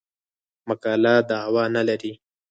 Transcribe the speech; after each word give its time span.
مقاله 0.67 1.13
دعوا 1.29 1.63
نه 1.75 1.81
لري. 1.87 2.11